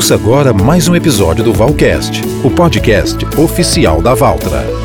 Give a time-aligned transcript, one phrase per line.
[0.00, 4.79] Ouça agora mais um episódio do Valcast, o podcast oficial da Valtra.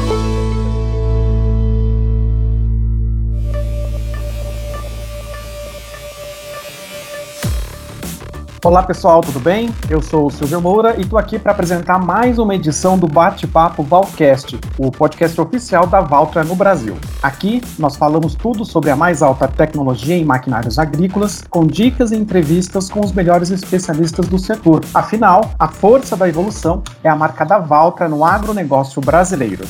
[8.65, 9.69] Olá pessoal, tudo bem?
[9.91, 13.83] Eu sou o Silvio Moura e estou aqui para apresentar mais uma edição do Bate-Papo
[13.83, 16.97] Valcast, o podcast oficial da Valtra no Brasil.
[17.21, 22.15] Aqui nós falamos tudo sobre a mais alta tecnologia em maquinários agrícolas, com dicas e
[22.15, 24.83] entrevistas com os melhores especialistas do setor.
[24.95, 29.63] Afinal, a força da evolução é a marca da Valtra no agronegócio brasileiro.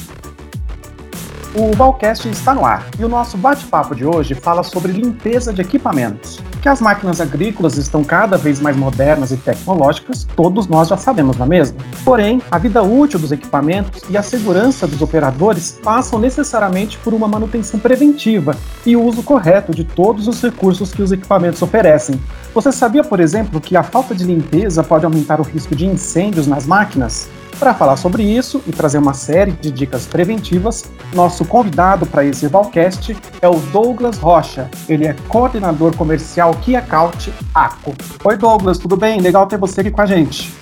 [1.54, 5.62] O Valcast está no ar e o nosso bate-papo de hoje fala sobre limpeza de
[5.62, 6.42] equipamentos.
[6.66, 11.38] Que as máquinas agrícolas estão cada vez mais modernas e tecnológicas, todos nós já sabemos,
[11.38, 11.62] não é?
[12.04, 17.28] Porém, a vida útil dos equipamentos e a segurança dos operadores passam necessariamente por uma
[17.28, 22.20] manutenção preventiva e o uso correto de todos os recursos que os equipamentos oferecem.
[22.56, 26.48] Você sabia, por exemplo, que a falta de limpeza pode aumentar o risco de incêndios
[26.48, 27.28] nas máquinas?
[27.60, 32.48] Para falar sobre isso e trazer uma série de dicas preventivas, nosso convidado para esse
[32.48, 34.72] Valcast é o Douglas Rocha.
[34.88, 37.94] Ele é coordenador comercial Kia Count ACO.
[38.24, 39.20] Oi Douglas, tudo bem?
[39.20, 40.54] Legal ter você aqui com a gente.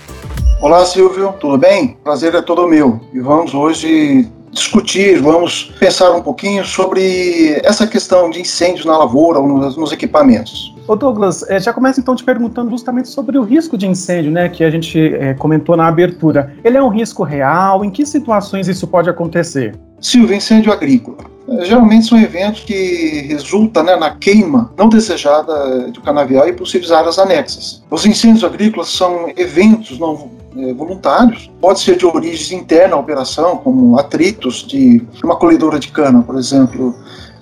[0.61, 1.95] Olá Silvio, tudo bem?
[2.03, 3.02] Prazer é todo meu.
[3.13, 9.39] E vamos hoje discutir, vamos pensar um pouquinho sobre essa questão de incêndios na lavoura
[9.39, 10.72] ou nos equipamentos.
[10.86, 14.50] Ô Douglas, é, já começa então te perguntando justamente sobre o risco de incêndio, né,
[14.50, 16.53] que a gente é, comentou na abertura.
[16.64, 17.86] Ele é um risco real?
[17.86, 19.75] Em que situações isso pode acontecer?
[20.02, 21.17] Silvio, incêndio agrícola.
[21.48, 26.92] É, geralmente são eventos que resultam né, na queima não desejada do canavial e possíveis
[26.92, 27.81] áreas anexas.
[27.90, 30.30] Os incêndios agrícolas são eventos não
[30.75, 36.22] voluntários, pode ser de origem interna à operação, como atritos de uma colhedora de cana,
[36.22, 36.95] por exemplo,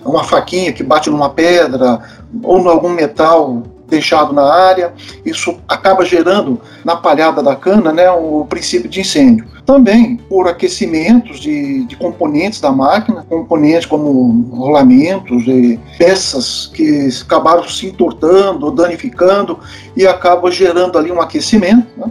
[0.04, 2.00] uma faquinha que bate numa pedra
[2.42, 4.94] ou em algum metal deixado na área,
[5.24, 9.46] isso acaba gerando na palhada da cana né, o princípio de incêndio.
[9.66, 17.68] Também por aquecimentos de, de componentes da máquina, componentes como rolamentos e peças que acabaram
[17.68, 19.58] se entortando danificando
[19.94, 21.86] e acaba gerando ali um aquecimento.
[21.96, 22.10] Né?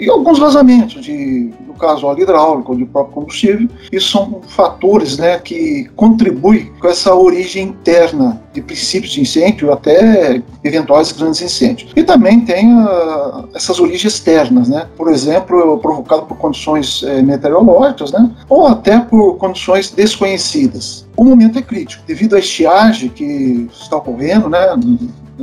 [0.00, 3.68] E alguns vazamentos, de, no caso óleo hidráulico de próprio combustível.
[3.92, 10.42] Isso são fatores né, que contribuem com essa origem interna de princípios de incêndio até
[10.64, 11.92] eventuais grandes incêndios.
[11.94, 14.86] E também tem uh, essas origens externas, né?
[14.96, 18.30] por exemplo, provocado por condições eh, meteorológicas né?
[18.48, 21.06] ou até por condições desconhecidas.
[21.16, 24.58] O momento é crítico, devido à estiagem que está ocorrendo, né,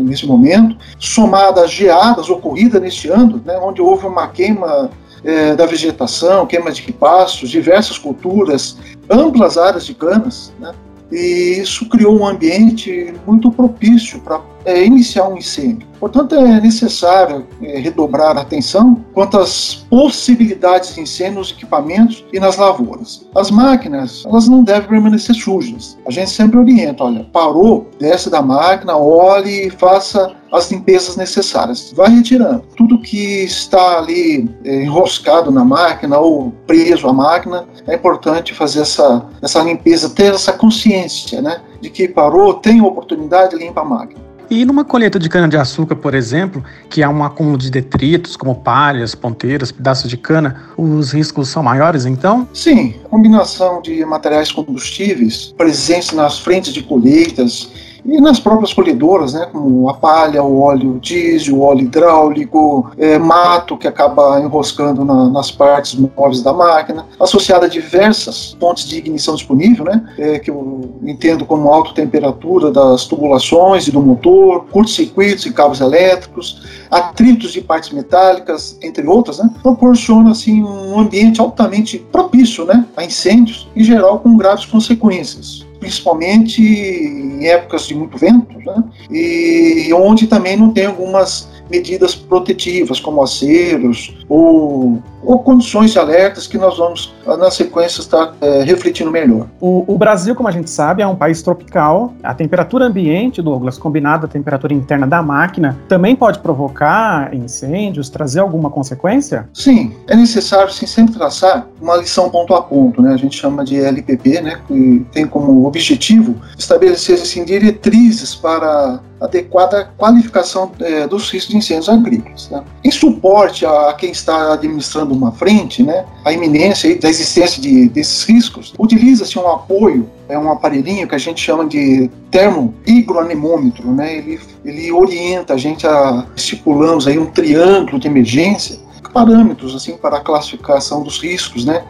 [0.04, 4.90] nesse momento, somada às geadas ocorridas neste ano, né, onde houve uma queima
[5.24, 8.78] é, da vegetação, queima de pastos, diversas culturas,
[9.10, 10.72] amplas áreas de canas, né,
[11.12, 15.88] e isso criou um ambiente muito propício para é, iniciar um incêndio.
[15.98, 22.40] Portanto, é necessário é, redobrar a atenção quanto às possibilidades de incêndio nos equipamentos e
[22.40, 23.26] nas lavouras.
[23.34, 25.98] As máquinas, elas não devem permanecer sujas.
[26.06, 31.94] A gente sempre orienta, olha, parou, desce da máquina, olhe e faça as limpezas necessárias.
[31.96, 32.64] Vai retirando.
[32.76, 38.82] Tudo que está ali é, enroscado na máquina ou preso à máquina, é importante fazer
[38.82, 41.62] essa, essa limpeza, ter essa consciência, né?
[41.80, 44.27] De que parou, tem oportunidade, limpa a máquina.
[44.50, 49.14] E numa colheita de cana-de-açúcar, por exemplo, que há um acúmulo de detritos, como palhas,
[49.14, 52.48] ponteiras, pedaços de cana, os riscos são maiores, então?
[52.54, 57.70] Sim, a combinação de materiais combustíveis presentes nas frentes de colheitas
[58.08, 63.20] e nas próprias colhedoras, né, como a palha, o óleo diesel, o óleo hidráulico, é,
[63.20, 68.98] mato que acaba enroscando na, nas partes móveis da máquina, associada a diversas fontes de
[68.98, 74.66] ignição disponível, né, é, que eu entendo como alta temperatura das tubulações e do motor,
[74.72, 81.42] curtos-circuitos e cabos elétricos, atritos de partes metálicas, entre outras, né, proporciona assim um ambiente
[81.42, 88.18] altamente propício, né, a incêndios, em geral com graves consequências principalmente em épocas de muito
[88.18, 88.84] vento, né?
[89.10, 96.48] e onde também não tem algumas medidas protetivas, como aceros ou, ou condições de alertas
[96.48, 99.48] que nós vamos, na sequência, estar é, refletindo melhor.
[99.60, 102.14] O, o, Brasil, como a gente sabe, é um país tropical.
[102.24, 108.40] A temperatura ambiente, Douglas, combinada à temperatura interna da máquina, também pode provocar incêndios, trazer
[108.40, 109.50] alguma consequência?
[109.54, 113.14] Sim, é necessário sim, sempre traçar uma lição ponto a ponto, né?
[113.14, 114.62] a gente chama de LPP, né?
[114.66, 121.90] que tem como objetivo estabelecer assim, diretrizes para adequada qualificação é, dos riscos de incêndios
[121.90, 122.50] agrícolas.
[122.50, 122.64] Né?
[122.84, 128.24] Em suporte a quem está administrando uma frente, né, a iminência da existência de, desses
[128.24, 133.92] riscos, utiliza-se um apoio, é um aparelhinho que a gente chama de termo-higroanemômetro.
[133.92, 134.18] Né?
[134.18, 138.88] Ele, ele orienta a gente a estipulamos aí um triângulo de emergência
[139.18, 141.84] parâmetros assim para a classificação dos riscos, né,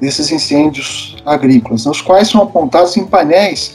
[0.00, 3.74] desses incêndios agrícolas, os quais são apontados em painéis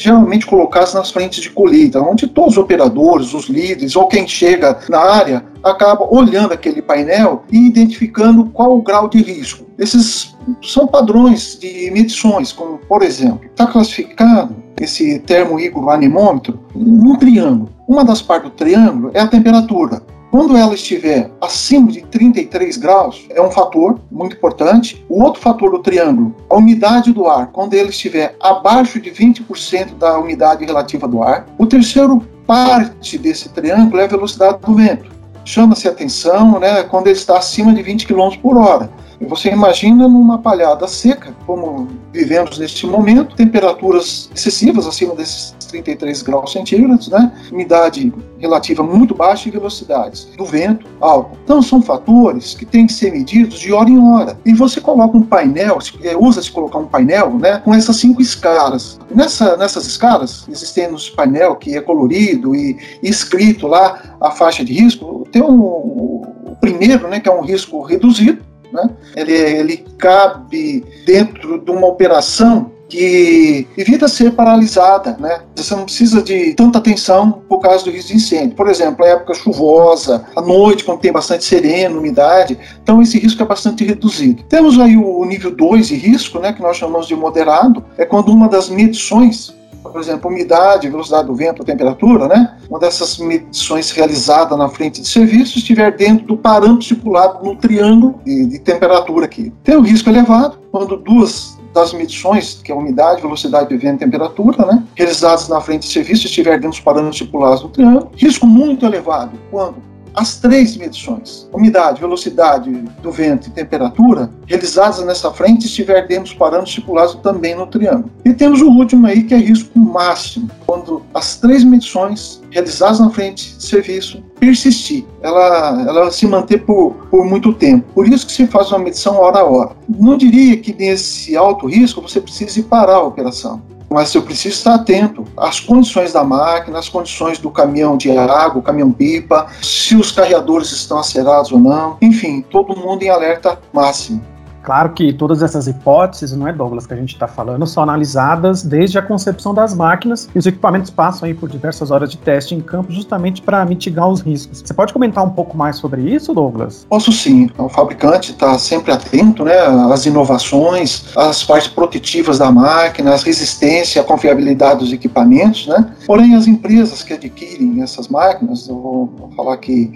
[0.00, 4.78] geralmente colocados nas frentes de colheita, onde todos os operadores, os líderes ou quem chega
[4.88, 9.66] na área acaba olhando aquele painel e identificando qual o grau de risco.
[9.78, 17.68] Esses são padrões de medições, como por exemplo, está classificado esse termoígro anemômetro num triângulo.
[17.86, 20.02] Uma das partes do triângulo é a temperatura.
[20.30, 25.04] Quando ela estiver acima de 33 graus, é um fator muito importante.
[25.08, 29.96] O outro fator do triângulo, a umidade do ar, quando ele estiver abaixo de 20%
[29.98, 31.46] da umidade relativa do ar.
[31.58, 35.10] O terceiro parte desse triângulo é a velocidade do vento.
[35.44, 38.88] Chama-se atenção né, quando ele está acima de 20 km por hora.
[39.20, 46.52] Você imagina numa palhada seca, como vivemos neste momento, temperaturas excessivas acima desses 33 graus
[46.52, 47.32] centígrados, né?
[47.52, 51.36] umidade relativa muito baixa e velocidades do vento alta.
[51.44, 54.38] Então são fatores que têm que ser medidos de hora em hora.
[54.44, 58.98] E você coloca um painel, é, usa-se colocar um painel né, com essas cinco escalas.
[59.14, 64.64] Nessa, nessas escalas, existem nos painel que é colorido e, e escrito lá a faixa
[64.64, 68.42] de risco, tem um, o primeiro, né, que é um risco reduzido,
[68.72, 68.88] né?
[69.16, 75.40] Ele, ele cabe dentro de uma operação que evita ser paralisada, né?
[75.54, 78.56] Você não precisa de tanta atenção por causa do risco de incêndio.
[78.56, 83.42] Por exemplo, a época chuvosa, à noite, quando tem bastante sereno, umidade, então esse risco
[83.42, 84.42] é bastante reduzido.
[84.48, 88.32] Temos aí o nível 2 de risco, né, que nós chamamos de moderado, é quando
[88.32, 92.56] uma das medições por exemplo, umidade, velocidade do vento, temperatura, né?
[92.68, 98.20] Uma dessas medições realizada na frente de serviço estiver dentro do parâmetro estipulado no triângulo
[98.24, 99.52] de, de temperatura aqui.
[99.64, 104.04] Tem o risco elevado quando duas das medições, que é umidade, velocidade do vento e
[104.04, 108.10] temperatura, né, realizadas na frente de serviço estiver dentro dos parâmetros estipulados no triângulo.
[108.16, 109.32] Risco muito elevado.
[109.50, 112.70] Quando as três medições, umidade, velocidade
[113.02, 118.10] do vento e temperatura, realizadas nessa frente, estiver dentro dos parâmetros estipulados também no triângulo.
[118.24, 123.10] E temos o último aí, que é risco máximo, quando as três medições realizadas na
[123.10, 127.86] frente de serviço persistir, ela, ela se manter por, por muito tempo.
[127.94, 129.70] Por isso que se faz uma medição hora a hora.
[129.88, 134.74] Não diria que nesse alto risco você precise parar a operação mas eu preciso estar
[134.74, 140.70] atento às condições da máquina, às condições do caminhão de água, caminhão-pipa, se os carreadores
[140.70, 144.24] estão acerados ou não, enfim, todo mundo em alerta máximo.
[144.70, 148.62] Claro que todas essas hipóteses, não é, Douglas, que a gente está falando, são analisadas
[148.62, 152.54] desde a concepção das máquinas e os equipamentos passam aí por diversas horas de teste
[152.54, 154.62] em campo justamente para mitigar os riscos.
[154.64, 156.86] Você pode comentar um pouco mais sobre isso, Douglas?
[156.88, 157.50] Posso sim.
[157.58, 159.58] O fabricante está sempre atento né,
[159.92, 165.66] às inovações, às partes protetivas da máquina, às resistência, à confiabilidade dos equipamentos.
[165.66, 165.84] Né?
[166.06, 169.90] Porém, as empresas que adquirem essas máquinas, eu vou falar que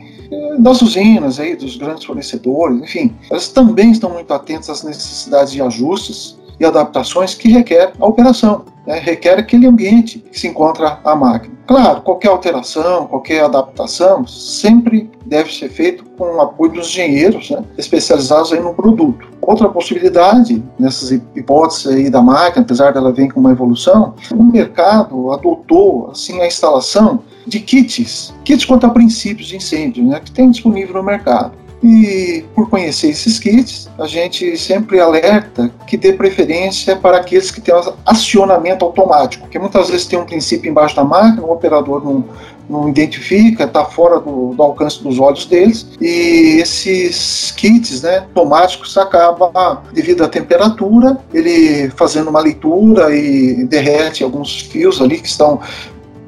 [0.59, 5.61] das usinas, aí, dos grandes fornecedores, enfim, elas também estão muito atentas às necessidades de
[5.61, 8.99] ajustes e adaptações que requer a operação, né?
[8.99, 11.55] requer aquele ambiente que se encontra a máquina.
[11.67, 17.65] Claro, qualquer alteração, qualquer adaptação sempre deve ser feito com o apoio dos engenheiros né?
[17.79, 19.27] especializados aí no produto.
[19.41, 25.33] Outra possibilidade nessas hipóteses aí da máquina, apesar dela vir com uma evolução, o mercado
[25.33, 27.21] adotou assim a instalação
[27.55, 31.53] de kits, kits contra princípios de incêndio, né, que tem disponível no mercado.
[31.83, 37.61] E por conhecer esses kits, a gente sempre alerta que dê preferência para aqueles que
[37.61, 37.75] têm
[38.07, 42.25] acionamento automático, que muitas vezes tem um princípio embaixo da máquina, o operador não,
[42.71, 48.97] não identifica, está fora do, do, alcance dos olhos deles, e esses kits né, automáticos
[48.97, 49.53] acabam,
[49.93, 55.61] devido à temperatura, ele fazendo uma leitura e derrete alguns fios ali que estão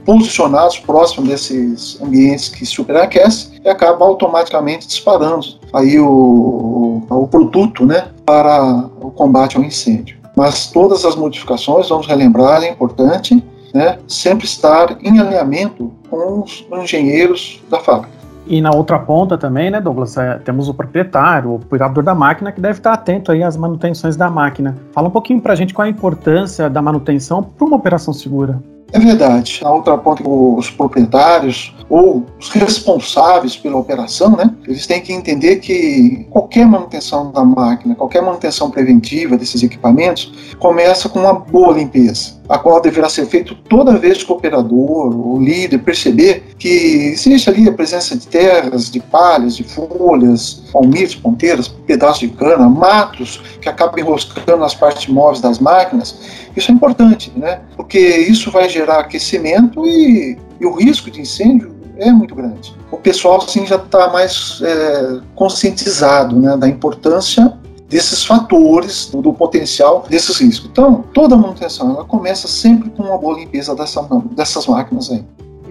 [0.06, 8.06] posicionados próximo desses ambientes que superaquecem e acaba automaticamente disparando aí o, o produto né,
[8.24, 10.16] para o combate ao incêndio.
[10.36, 13.42] Mas todas as modificações, vamos relembrar, é importante
[13.74, 18.14] né, sempre estar em alinhamento com os engenheiros da fábrica.
[18.46, 22.52] E na outra ponta também, né, Douglas, é, temos o proprietário, o operador da máquina,
[22.52, 24.76] que deve estar atento aí às manutenções da máquina.
[24.92, 28.62] Fala um pouquinho para a gente qual a importância da manutenção para uma operação segura.
[28.92, 29.60] É verdade.
[29.64, 35.56] A outra ponta, os proprietários ou os responsáveis pela operação, né, eles têm que entender
[35.56, 42.34] que qualquer manutenção da máquina, qualquer manutenção preventiva desses equipamentos, começa com uma boa limpeza,
[42.48, 47.48] a qual deverá ser feita toda vez que o operador, o líder, perceber que existe
[47.48, 53.40] ali a presença de terras, de palhas, de folhas, palmitos, ponteiras, pedaços de cana, matos
[53.60, 56.18] que acabam enroscando nas partes móveis das máquinas.
[56.56, 57.60] Isso é importante, né?
[57.76, 62.74] Porque isso vai gerar aquecimento e, e o risco de incêndio é muito grande.
[62.90, 67.52] O pessoal assim já está mais é, conscientizado né, da importância
[67.88, 70.68] desses fatores, do, do, potencial desses riscos.
[70.70, 74.02] Então, toda manutenção ela começa sempre com uma boa limpeza dessa,
[74.32, 75.24] dessas máquinas aí.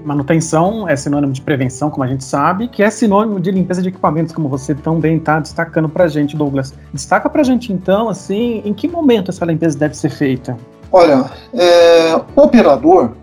[0.04, 3.90] Manutenção é sinônimo de prevenção, como a gente sabe, que é sinônimo de limpeza de
[3.90, 6.76] equipamentos, como você tão bem está destacando para a gente, Douglas.
[6.94, 10.56] Destaca para a gente, então, assim, em que momento essa limpeza deve ser feita?
[10.92, 13.14] Olha, é, o operador,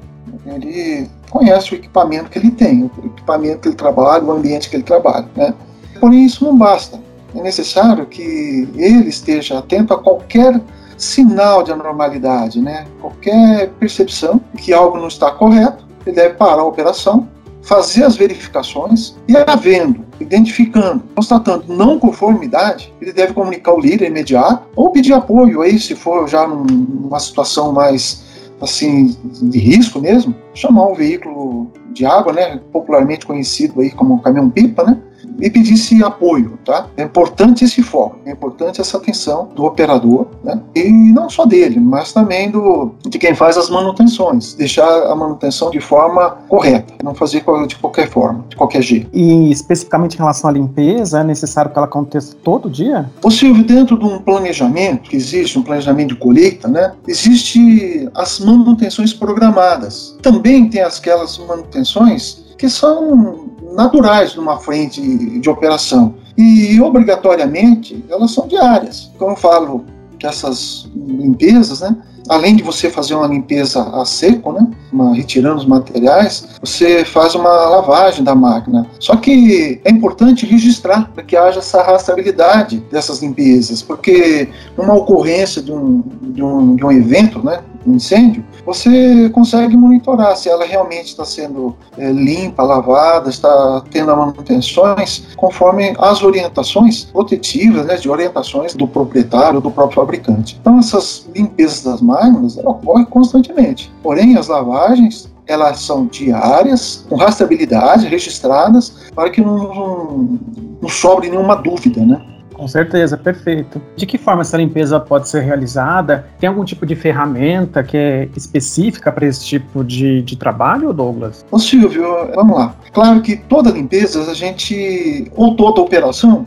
[0.45, 4.75] ele conhece o equipamento que ele tem, o equipamento que ele trabalha, o ambiente que
[4.75, 5.55] ele trabalha, né?
[6.01, 6.99] Porém, isso não basta.
[7.35, 10.61] É necessário que ele esteja atento a qualquer
[10.97, 12.87] sinal de anormalidade, né?
[13.01, 17.29] Qualquer percepção que algo não está correto, ele deve parar a operação,
[17.63, 24.67] fazer as verificações e, havendo, identificando, constatando não conformidade, ele deve comunicar o líder imediato
[24.75, 28.25] ou pedir apoio aí, se for já numa situação mais
[28.61, 34.85] assim de risco mesmo, chamar um veículo de água, né, popularmente conhecido aí como caminhão-pipa,
[34.85, 34.99] né,
[35.43, 36.87] e pedisse apoio, tá?
[36.97, 40.61] É importante esse foco, é importante essa atenção do operador, né?
[40.75, 45.71] E não só dele, mas também do de quem faz as manutenções, deixar a manutenção
[45.71, 49.09] de forma correta, não fazer de qualquer forma, de qualquer jeito.
[49.13, 53.11] E especificamente em relação à limpeza, é necessário que ela aconteça todo dia?
[53.21, 56.93] Possível dentro de um planejamento que existe, um planejamento de colheita, né?
[57.07, 60.17] Existe as manutenções programadas.
[60.23, 66.15] Também tem aquelas manutenções que são naturais numa frente de operação.
[66.37, 69.11] E, obrigatoriamente, elas são diárias.
[69.19, 69.85] Como eu falo
[70.19, 71.97] que essas limpezas, né,
[72.29, 77.35] além de você fazer uma limpeza a seco, né, uma, retirando os materiais, você faz
[77.35, 78.87] uma lavagem da máquina.
[79.01, 84.49] Só que é importante registrar para que haja essa rastreabilidade dessas limpezas, porque
[84.79, 90.37] uma ocorrência de um, de um, de um evento, né, um incêndio, você consegue monitorar
[90.37, 97.87] se ela realmente está sendo é, limpa, lavada, está tendo manutenções conforme as orientações protetivas,
[97.87, 100.59] né, de orientações do proprietário, do próprio fabricante.
[100.61, 103.93] Então essas limpezas das máquinas ocorrem constantemente.
[104.03, 110.39] Porém, as lavagens elas são diárias, com rastreabilidade, registradas, para que não, não,
[110.81, 112.25] não sobre nenhuma dúvida, né?
[112.63, 113.83] Com certeza, perfeito.
[113.97, 116.29] De que forma essa limpeza pode ser realizada?
[116.39, 121.45] Tem algum tipo de ferramenta que é específica para esse tipo de, de trabalho, Douglas?
[121.51, 122.05] Ô Silvio,
[122.37, 122.77] vamos lá.
[122.93, 126.47] Claro que toda limpeza, a gente, ou toda operação,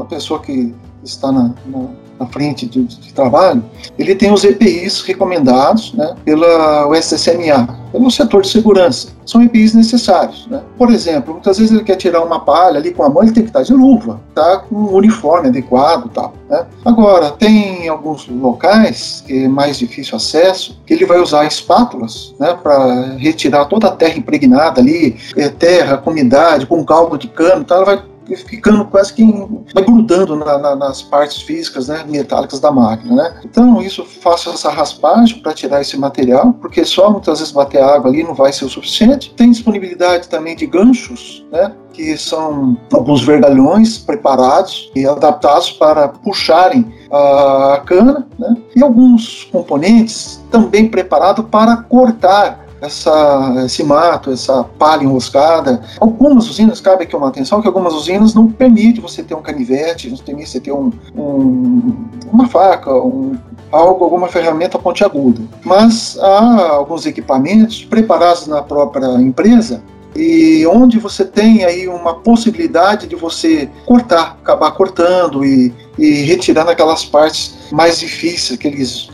[0.00, 0.74] a pessoa que
[1.04, 3.62] está na, na na frente de, de, trabalho,
[3.98, 9.08] ele tem os EPIs recomendados né, pela USSMA, pelo setor de segurança.
[9.24, 10.48] São EPIs necessários.
[10.48, 10.60] Né?
[10.76, 13.44] Por exemplo, muitas vezes ele quer tirar uma palha ali com a mão, ele tem
[13.44, 16.34] que estar de luva, tá com um uniforme adequado tal.
[16.50, 16.66] Né?
[16.84, 22.58] Agora, tem alguns locais que é mais difícil acesso, que ele vai usar espátulas né,
[22.60, 27.64] para retirar toda a terra impregnada ali, é, terra, com umidade, com caldo de cano,
[27.64, 27.76] tá?
[27.76, 28.02] ela vai
[28.46, 29.24] ficando quase que
[29.74, 33.40] vai grudando na, na, nas partes físicas, né, metálicas da máquina, né?
[33.44, 38.10] Então isso faço essa raspagem para tirar esse material, porque só muitas vezes bater água
[38.10, 39.32] ali não vai ser o suficiente.
[39.34, 41.72] Tem disponibilidade também de ganchos, né?
[41.92, 48.56] Que são alguns vergalhões preparados e adaptados para puxarem a cana, né?
[48.74, 55.82] E alguns componentes também preparados para cortar essa, esse mato, essa palha enroscada.
[56.00, 60.10] Algumas usinas, cabe aqui uma atenção, que algumas usinas não permitem você ter um canivete,
[60.10, 61.94] não permite você ter um, um,
[62.32, 63.36] uma faca, um,
[63.70, 65.40] algo, alguma ferramenta pontiaguda.
[65.64, 69.82] Mas há alguns equipamentos preparados na própria empresa
[70.16, 76.70] e onde você tem aí uma possibilidade de você cortar, acabar cortando e, e retirando
[76.70, 79.08] aquelas partes mais difíceis, aqueles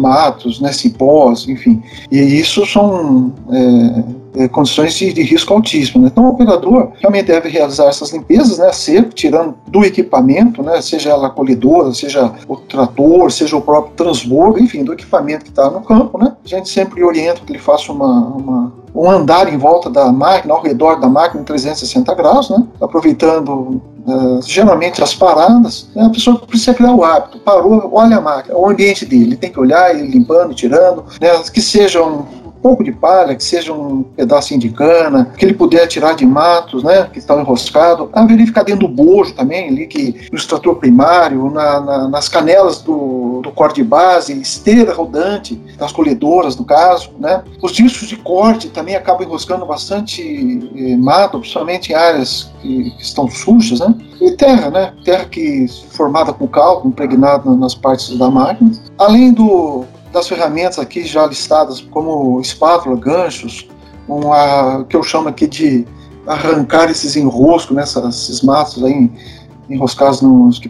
[0.00, 1.82] matos, né, cipós, enfim.
[2.10, 6.02] E isso são é, é, condições de, de, risco altíssimo.
[6.02, 6.08] Né?
[6.10, 11.10] Então, o operador realmente deve realizar essas limpezas, né, seco, tirando do equipamento, né, seja
[11.10, 15.70] ela a colhedora, seja o trator, seja o próprio transbordo, enfim, do equipamento que está
[15.70, 16.18] no campo.
[16.18, 16.34] Né?
[16.44, 20.54] A gente sempre orienta que ele faça uma, uma um andar em volta da máquina,
[20.54, 22.62] ao redor da máquina em 360 graus, né?
[22.80, 25.88] aproveitando uh, geralmente as paradas.
[25.94, 26.04] Né?
[26.04, 29.50] A pessoa precisa criar o hábito, parou, olha a máquina, o ambiente dele, ele tem
[29.50, 31.30] que olhar, ele limpando, tirando, né?
[31.52, 32.26] que sejam
[32.62, 36.82] pouco de palha, que seja um pedacinho de cana, que ele puder tirar de matos,
[36.82, 41.50] né, que estão enroscados, a verificar dentro do bojo também, ali que no extrator primário,
[41.50, 47.10] na, na, nas canelas do, do corte de base, esteira rodante das colhedoras, no caso,
[47.18, 47.42] né.
[47.62, 50.22] Os discos de corte também acabam enroscando bastante
[50.76, 53.94] eh, mato, principalmente em áreas que, que, estão sujas, né.
[54.20, 58.70] E terra, né, terra que formada com cálculo, impregnada nas partes da máquina.
[58.98, 63.68] Além do das ferramentas aqui já listadas, como espátula, ganchos,
[64.08, 65.86] uma que eu chamo aqui de
[66.26, 69.10] arrancar esses enroscos, né, esses matos aí
[69.68, 70.60] enroscados nos,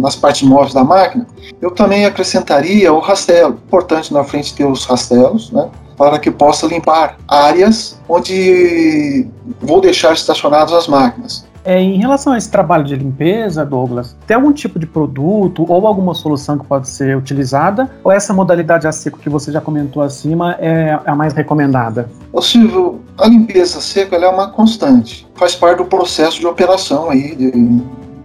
[0.00, 1.26] nas partes móveis da máquina,
[1.60, 3.58] eu também acrescentaria o rastelo.
[3.66, 5.70] Importante na frente ter os rastelos, né?
[5.96, 9.28] Para que possa limpar áreas onde
[9.60, 11.46] vou deixar estacionadas as máquinas.
[11.64, 15.86] É, em relação a esse trabalho de limpeza, Douglas, tem algum tipo de produto ou
[15.86, 17.90] alguma solução que pode ser utilizada?
[18.02, 22.08] Ou essa modalidade a seco que você já comentou acima é a mais recomendada?
[22.32, 27.36] Ô Silvio, a limpeza seca é uma constante, faz parte do processo de operação aí
[27.36, 27.50] de,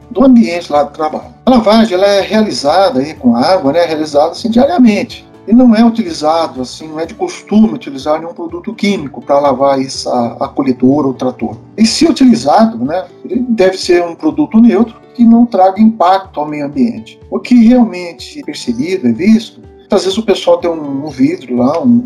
[0.10, 1.36] do ambiente lá do trabalho.
[1.46, 5.27] A lavagem ela é realizada aí com água, né, realizada assim, diariamente.
[5.48, 9.82] E não é utilizado, assim, não é de costume utilizar nenhum produto químico para lavar
[9.82, 11.56] essa, a colhedora ou trator.
[11.78, 16.48] E se utilizado, né, ele deve ser um produto neutro que não traga impacto ao
[16.48, 17.18] meio ambiente.
[17.32, 21.56] O que realmente é percebido, é visto, às vezes o pessoal tem um, um vidro
[21.56, 22.04] lá, um,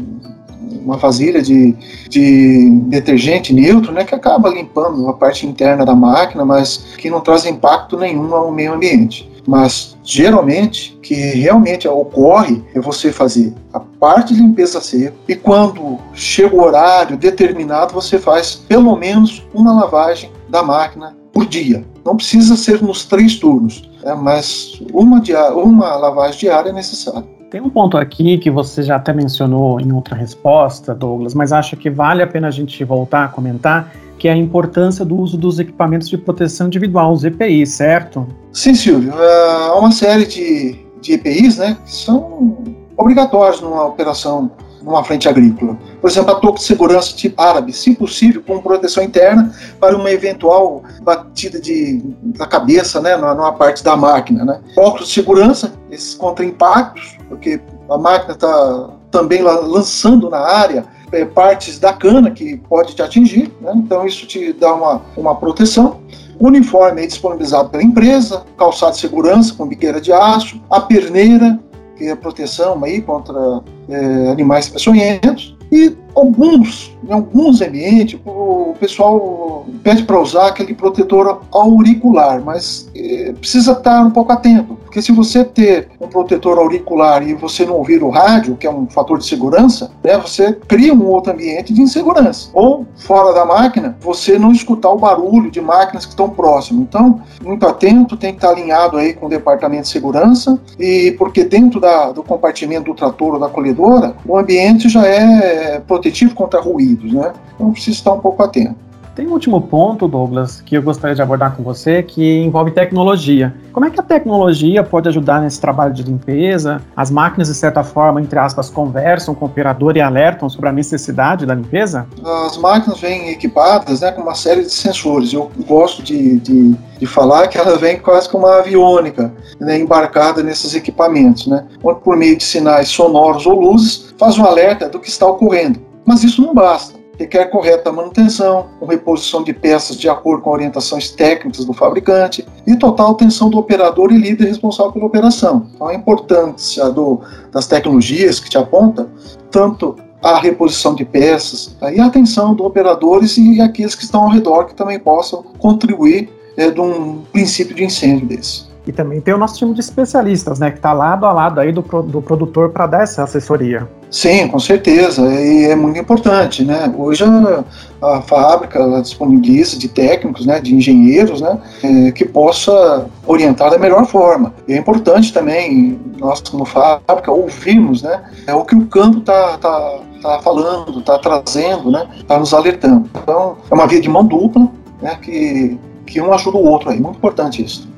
[0.84, 1.76] uma vasilha de,
[2.08, 7.22] de detergente neutro, né, que acaba limpando a parte interna da máquina, mas que não
[7.22, 9.30] traz impacto nenhum ao meio ambiente.
[9.48, 16.00] Mas geralmente, que realmente ocorre é você fazer a parte de limpeza seca e quando
[16.14, 21.86] chega o horário determinado, você faz pelo menos uma lavagem da máquina por dia.
[22.06, 25.22] Não precisa ser nos três turnos, né, mas uma,
[25.54, 27.41] uma lavagem diária é necessária.
[27.52, 31.76] Tem um ponto aqui que você já até mencionou em outra resposta, Douglas, mas acho
[31.76, 35.38] que vale a pena a gente voltar a comentar, que é a importância do uso
[35.38, 38.26] dos equipamentos de proteção individual, os EPIs, certo?
[38.54, 39.14] Sim, Silvio.
[39.14, 42.58] É, há uma série de, de EPIs né, que são
[42.96, 44.50] obrigatórios numa operação
[44.84, 45.78] numa frente agrícola.
[46.00, 50.12] Por exemplo, a touca de segurança tipo árabe, se possível, com proteção interna para uma
[50.12, 54.44] eventual batida de, da cabeça né, numa parte da máquina.
[54.44, 54.60] Né.
[54.78, 61.26] Óculos de segurança, esses contra impactos, porque a máquina está também lançando na área é,
[61.26, 63.74] partes da cana que pode te atingir, né?
[63.76, 66.00] então isso te dá uma, uma proteção.
[66.40, 71.60] Uniforme é disponibilizado pela empresa, calçado de segurança com biqueira de aço, a perneira,
[72.08, 79.66] é a proteção aí contra é, animais peçonhentos, e alguns, em alguns ambientes, o pessoal
[79.84, 85.12] pede para usar aquele protetor auricular, mas é, precisa estar um pouco atento, porque se
[85.12, 89.18] você ter um protetor auricular e você não ouvir o rádio, que é um fator
[89.18, 92.50] de segurança, né, você cria um outro ambiente de insegurança.
[92.54, 96.84] Ou fora da máquina, você não escutar o barulho de máquinas que estão próximas.
[96.84, 101.44] Então, muito atento, tem que estar alinhado aí com o departamento de segurança e porque
[101.44, 106.60] dentro da, do compartimento do trator ou da colhedora, o ambiente já é protetivo contra
[106.60, 107.32] ruídos, né?
[107.54, 108.76] Então precisa estar um pouco atento.
[109.14, 113.54] Tem um último ponto, Douglas, que eu gostaria de abordar com você, que envolve tecnologia.
[113.74, 116.82] Como é que a tecnologia pode ajudar nesse trabalho de limpeza?
[116.96, 120.72] As máquinas, de certa forma, entre aspas, conversam com o operador e alertam sobre a
[120.72, 122.08] necessidade da limpeza?
[122.24, 125.34] As máquinas vêm equipadas né, com uma série de sensores.
[125.34, 130.42] Eu gosto de, de, de falar que ela vem quase como uma aviônica né, embarcada
[130.42, 135.00] nesses equipamentos, né, onde, por meio de sinais sonoros ou luzes, faz um alerta do
[135.00, 135.91] que está ocorrendo.
[136.06, 141.64] Mas isso não basta requer correta manutenção, reposição de peças de acordo com orientações técnicas
[141.66, 145.68] do fabricante e total atenção do operador e líder responsável pela operação.
[145.74, 149.08] Então, a importância do, das tecnologias que te aponta,
[149.52, 154.30] tanto a reposição de peças e a atenção dos operadores e aqueles que estão ao
[154.30, 158.70] redor que também possam contribuir é, de um princípio de incêndio desse.
[158.86, 161.72] E também tem o nosso time de especialistas, né, que está lado a lado aí
[161.72, 163.88] do, do produtor para dar essa assessoria.
[164.12, 166.94] Sim, com certeza, e é muito importante, né?
[166.98, 167.64] Hoje a,
[168.02, 173.78] a fábrica ela disponibiliza de técnicos, né, de engenheiros, né, é, que possa orientar da
[173.78, 174.54] melhor forma.
[174.68, 179.58] E é importante também nós como fábrica ouvirmos, né, é o que o campo está
[179.58, 183.10] tá, tá falando, está trazendo, né, está nos alertando.
[183.16, 184.68] Então é uma via de mão dupla,
[185.02, 187.90] né, que que um ajuda o outro aí, muito importante isso.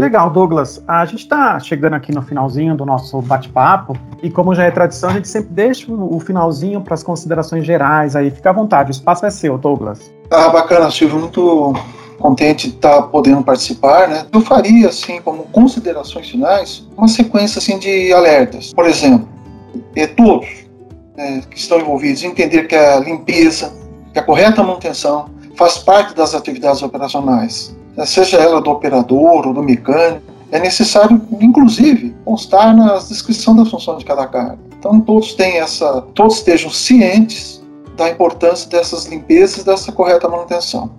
[0.00, 0.82] Legal, Douglas.
[0.88, 5.10] A gente está chegando aqui no finalzinho do nosso bate-papo e, como já é tradição,
[5.10, 8.16] a gente sempre deixa o finalzinho para as considerações gerais.
[8.16, 10.10] Aí, fica à vontade, o espaço é seu, Douglas.
[10.30, 11.18] Ah, bacana, Silvio.
[11.18, 11.74] Muito
[12.18, 14.24] contente de estar tá podendo participar, né?
[14.32, 18.72] Eu faria, assim, como considerações finais, uma sequência, assim, de alertas.
[18.72, 19.28] Por exemplo,
[19.94, 20.48] é, todos
[21.18, 23.70] é, que estão envolvidos entender que a limpeza,
[24.14, 29.62] que a correta manutenção faz parte das atividades operacionais seja ela do operador ou do
[29.62, 30.22] mecânico,
[30.52, 34.58] é necessário, inclusive, constar na descrição da função de cada carga.
[34.78, 37.62] Então todos têm essa, todos estejam cientes
[37.96, 40.90] da importância dessas limpezas dessa correta manutenção.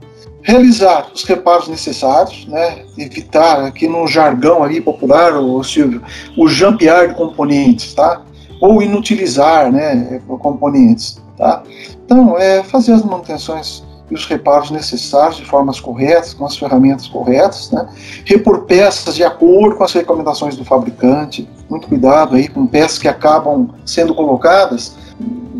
[0.43, 2.83] Realizar os reparos necessários, né?
[2.97, 6.01] evitar aqui no jargão ali popular, o Silvio,
[6.37, 8.21] o jampear de componentes, tá?
[8.59, 11.63] Ou inutilizar, né, componentes, tá?
[12.05, 17.07] Então, é fazer as manutenções e os reparos necessários de formas corretas, com as ferramentas
[17.07, 17.87] corretas, né?
[18.25, 23.07] repor peças de acordo com as recomendações do fabricante, muito cuidado aí com peças que
[23.07, 24.97] acabam sendo colocadas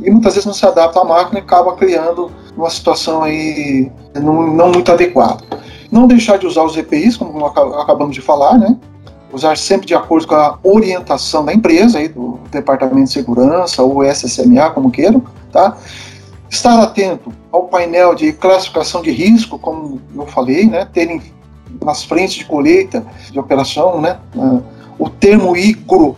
[0.03, 4.47] e muitas vezes não se adapta à máquina e acaba criando uma situação aí não,
[4.47, 5.43] não muito adequada.
[5.89, 8.77] Não deixar de usar os EPIs, como acabamos de falar, né?
[9.33, 14.03] usar sempre de acordo com a orientação da empresa, aí, do Departamento de Segurança ou
[14.03, 15.77] SSMA, como queiram, tá?
[16.51, 20.85] Estar atento ao painel de classificação de risco, como eu falei, né?
[20.91, 21.21] Terem
[21.81, 24.19] nas frentes de colheita de operação, né?
[24.35, 24.61] Uh,
[24.99, 25.53] o termo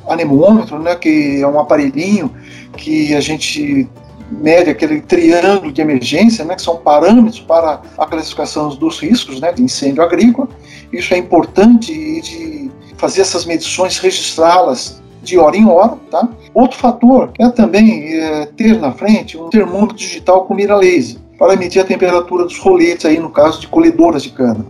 [0.08, 0.96] anemômetro, né?
[0.96, 2.32] Que é um aparelhinho
[2.76, 3.88] que a gente
[4.32, 9.52] mede aquele triângulo de emergência, né, que são parâmetros para a classificação dos riscos né,
[9.52, 10.50] de incêndio agrícola.
[10.92, 15.98] Isso é importante de fazer essas medições, registrá-las de hora em hora.
[16.12, 16.28] Tá?
[16.54, 21.56] Outro fator é também é, ter na frente um termômetro digital com mira laser para
[21.56, 24.66] medir a temperatura dos roletes, aí no caso de colhedoras de cana.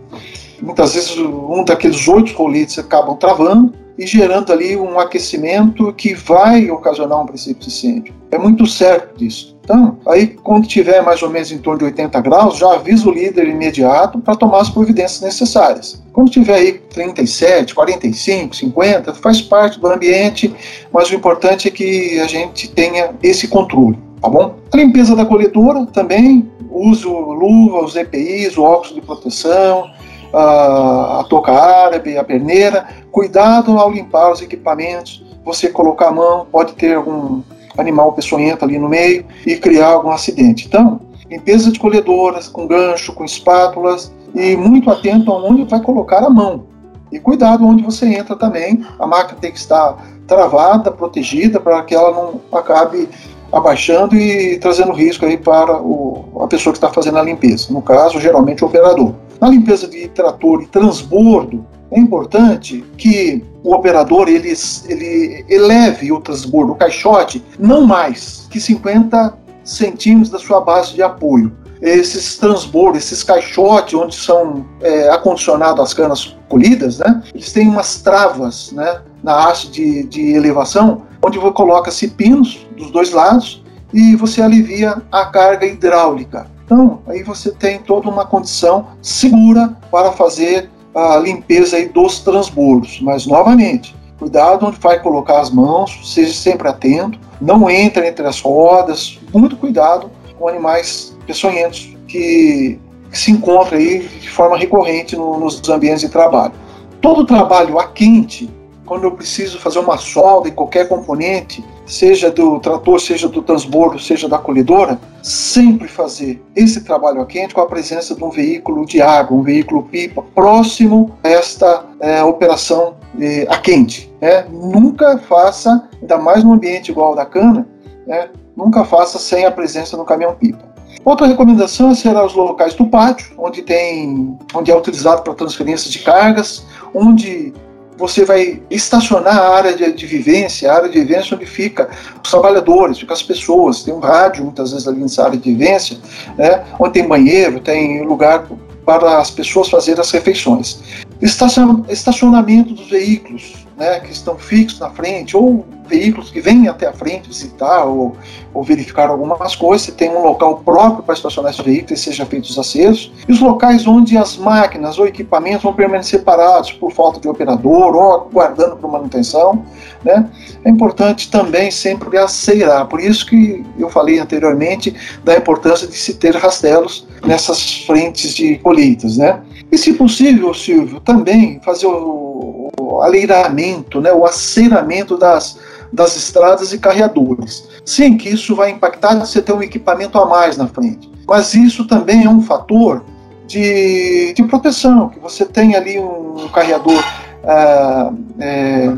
[0.62, 6.70] Muitas vezes um daqueles oito roletes acabam travando e gerando ali um aquecimento que vai
[6.70, 8.14] ocasionar um princípio de incêndio.
[8.30, 9.54] É muito certo disso.
[9.64, 13.12] Então, aí quando tiver mais ou menos em torno de 80 graus, já avisa o
[13.12, 16.02] líder imediato para tomar as providências necessárias.
[16.12, 20.54] Quando tiver aí 37, 45, 50, faz parte do ambiente,
[20.92, 24.56] mas o importante é que a gente tenha esse controle, tá bom?
[24.72, 29.90] A limpeza da coletora também, uso luva, os EPIs, o óculos de proteção,
[30.34, 32.86] a, a touca árabe, a perneira.
[33.10, 35.24] Cuidado ao limpar os equipamentos.
[35.44, 37.42] Você colocar a mão, pode ter algum
[37.78, 40.66] animal peçonhento ali no meio e criar algum acidente.
[40.66, 46.30] Então, limpeza de colhedoras, com gancho, com espátulas e muito atento aonde vai colocar a
[46.30, 46.64] mão.
[47.12, 48.84] E cuidado onde você entra também.
[48.98, 53.08] A máquina tem que estar travada, protegida, para que ela não acabe
[53.52, 57.72] abaixando e trazendo risco aí para o, a pessoa que está fazendo a limpeza.
[57.72, 59.14] No caso, geralmente o operador.
[59.40, 64.52] Na limpeza de trator e transbordo, é importante que o operador ele,
[64.88, 71.02] ele eleve o transbordo, o caixote, não mais que 50 centímetros da sua base de
[71.02, 71.52] apoio.
[71.80, 78.72] Esses transbordos, esses caixotes onde são é, as canas colhidas, né, eles têm umas travas
[78.72, 85.02] né, na haste de, de elevação, onde coloca-se pinos dos dois lados e você alivia
[85.12, 86.46] a carga hidráulica.
[86.64, 93.00] Então, aí você tem toda uma condição segura para fazer a limpeza aí dos transbordos.
[93.00, 98.40] Mas, novamente, cuidado onde vai colocar as mãos, seja sempre atento, não entre entre as
[98.40, 102.78] rodas, muito cuidado com animais peçonhentos que,
[103.10, 106.54] que se encontram aí de forma recorrente no, nos ambientes de trabalho.
[107.00, 108.48] Todo trabalho a quente
[108.86, 113.98] quando eu preciso fazer uma solda em qualquer componente, seja do trator, seja do transbordo,
[113.98, 118.84] seja da colhedora, sempre fazer esse trabalho a quente com a presença de um veículo
[118.84, 124.12] de água, um veículo pipa, próximo a esta é, operação é, a quente.
[124.20, 124.46] Né?
[124.50, 127.66] Nunca faça, ainda mais num ambiente igual ao da cana,
[128.06, 128.28] né?
[128.56, 130.74] nunca faça sem a presença do caminhão pipa.
[131.04, 135.98] Outra recomendação será os locais do pátio, onde tem, onde é utilizado para transferência de
[135.98, 137.52] cargas, onde
[137.96, 141.88] você vai estacionar a área de, de, vivência, a área de vivência onde fica
[142.22, 145.96] os trabalhadores, fica as pessoas, tem um rádio muitas vezes ali nessa área de vivência,
[146.36, 148.46] né, onde tem banheiro, tem lugar
[148.84, 150.80] para as pessoas fazerem as refeições.
[151.20, 156.92] Estacionamento dos veículos, né, que estão fixos na frente, ou veículos que vêm até a
[156.92, 158.16] frente visitar ou,
[158.52, 162.50] ou verificar algumas coisas, você tem um local próprio para estacionar esses veículos seja feitos
[162.50, 167.20] os acessos, e os locais onde as máquinas ou equipamentos vão permanecer parados por falta
[167.20, 169.64] de operador ou aguardando por manutenção,
[170.02, 170.28] né,
[170.64, 176.14] é importante também sempre aceirar, por isso que eu falei anteriormente da importância de se
[176.14, 179.40] ter rastelos nessas frentes de colheitas, né,
[179.74, 185.58] e se possível, Silvio, também fazer o, o aleiramento, né, o aceiramento das,
[185.92, 187.68] das estradas e carreadores.
[187.84, 191.10] Sim, que isso vai impactar você ter um equipamento a mais na frente.
[191.26, 193.04] Mas isso também é um fator
[193.46, 197.02] de, de proteção, que você tem ali um carreador,
[197.44, 198.92] ah, é,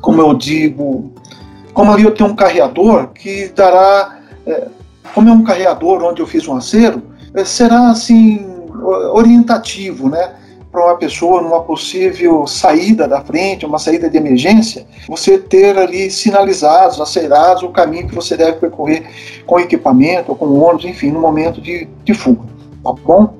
[0.00, 1.12] como eu digo,
[1.72, 4.68] como ali eu tenho um carreador que dará, é,
[5.14, 7.02] como é um carreador onde eu fiz um acero,
[7.34, 8.51] é, será assim
[8.84, 10.34] orientativo, né?
[10.72, 16.10] para uma pessoa numa possível saída da frente, uma saída de emergência, você ter ali
[16.10, 19.04] sinalizados, acerados o caminho que você deve percorrer
[19.46, 22.48] com equipamento, ou com ônibus, enfim, no momento de, de fuga,
[22.82, 23.34] tá bom?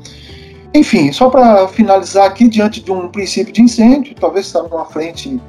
[0.74, 5.40] Enfim, só para finalizar aqui, diante de um princípio de incêndio, talvez está numa frente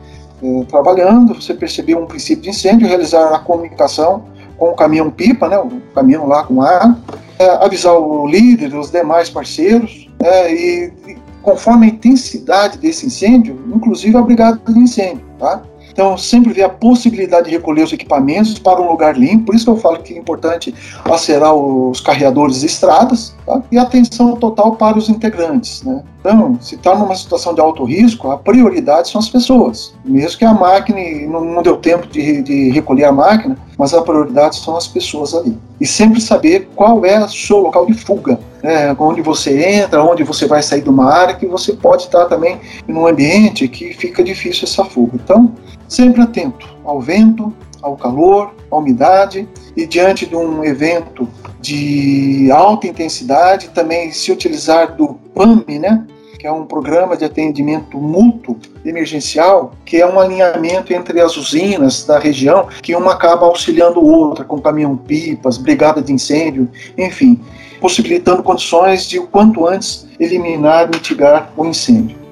[0.42, 4.24] é, trabalhando, você percebeu um princípio de incêndio, realizar a comunicação
[4.58, 6.98] com o caminhão pipa, né, o caminhão lá com ar,
[7.40, 13.60] é, avisar o líder, os demais parceiros, é, e, e conforme a intensidade desse incêndio,
[13.74, 15.62] inclusive a brigada de incêndio, tá?
[15.94, 19.46] Então, sempre ver a possibilidade de recolher os equipamentos para um lugar limpo.
[19.46, 20.74] Por isso que eu falo que é importante
[21.06, 23.62] acerar os carreadores de estradas tá?
[23.72, 25.84] e atenção total para os integrantes.
[25.84, 26.04] Né?
[26.20, 29.94] Então, se está numa situação de alto risco, a prioridade são as pessoas.
[30.06, 34.02] Mesmo que a máquina, não, não deu tempo de, de, recolher a máquina, mas a
[34.02, 35.58] prioridade são as pessoas ali.
[35.82, 38.40] E sempre saber qual é o seu local de fuga.
[38.64, 38.96] Né?
[38.98, 42.58] Onde você entra, onde você vai sair de uma área, que você pode estar também
[42.88, 45.20] em um ambiente que fica difícil essa fuga.
[45.22, 45.54] Então,
[45.94, 51.28] sempre atento ao vento, ao calor, à umidade e diante de um evento
[51.62, 56.06] de alta intensidade, também se utilizar do PAMI, né,
[56.40, 62.06] que é um programa de atendimento mútuo emergencial, que é um alinhamento entre as usinas
[62.06, 67.40] da região, que uma acaba auxiliando outra, com caminhão-pipas, brigada de incêndio, enfim,
[67.80, 72.23] possibilitando condições de o quanto antes eliminar mitigar o incêndio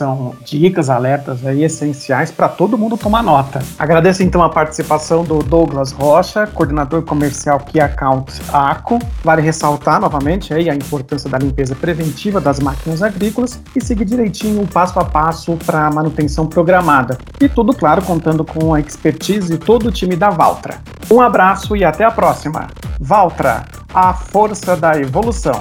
[0.00, 3.60] são dicas, alertas aí essenciais para todo mundo tomar nota.
[3.78, 8.98] Agradeço então a participação do Douglas Rocha, coordenador comercial Key Account ACO.
[9.22, 14.62] Vale ressaltar novamente aí a importância da limpeza preventiva das máquinas agrícolas e seguir direitinho
[14.62, 17.18] o passo a passo para a manutenção programada.
[17.38, 20.78] E tudo, claro, contando com a expertise de todo o time da Valtra.
[21.10, 22.68] Um abraço e até a próxima.
[22.98, 25.60] Valtra, a força da evolução.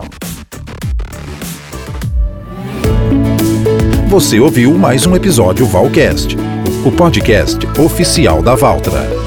[4.09, 6.35] Você ouviu mais um episódio Valcast,
[6.83, 9.18] o podcast oficial da Valtra.